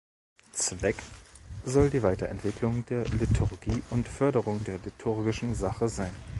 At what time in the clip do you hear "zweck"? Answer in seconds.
0.53-0.95